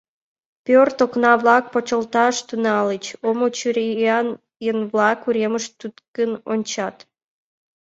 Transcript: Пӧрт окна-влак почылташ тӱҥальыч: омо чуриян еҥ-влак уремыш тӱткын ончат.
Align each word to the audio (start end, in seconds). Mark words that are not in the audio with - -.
Пӧрт 0.65 0.97
окна-влак 1.05 1.63
почылташ 1.73 2.35
тӱҥальыч: 2.47 3.05
омо 3.27 3.47
чуриян 3.57 4.27
еҥ-влак 4.69 5.19
уремыш 5.27 5.65
тӱткын 5.79 6.31
ончат. 6.51 6.97